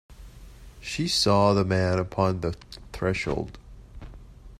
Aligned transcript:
She 0.79 1.07
saw 1.07 1.53
the 1.53 1.63
men 1.63 1.99
upon 1.99 2.41
the 2.41 2.53
threshold. 2.91 3.59